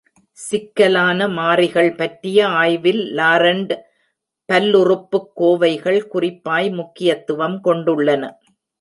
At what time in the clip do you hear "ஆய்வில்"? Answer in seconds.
2.47-3.03